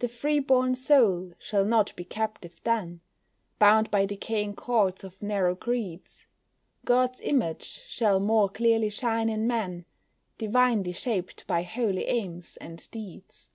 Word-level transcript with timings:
The 0.00 0.08
free 0.08 0.40
born 0.40 0.74
soul 0.74 1.32
shall 1.38 1.64
not 1.64 1.94
be 1.94 2.02
captive 2.02 2.56
then, 2.64 3.00
Bound 3.60 3.92
by 3.92 4.04
decaying 4.04 4.56
cords 4.56 5.04
of 5.04 5.22
narrow 5.22 5.54
creeds, 5.54 6.26
God's 6.84 7.20
image 7.20 7.84
shall 7.86 8.18
more 8.18 8.48
clearly 8.48 8.90
shine 8.90 9.28
in 9.28 9.46
men, 9.46 9.84
Divinely 10.36 10.90
shaped 10.90 11.46
by 11.46 11.62
holy 11.62 12.06
aims 12.06 12.56
and 12.56 12.90
deeds. 12.90 13.50